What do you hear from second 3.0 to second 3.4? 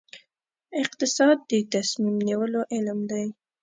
دی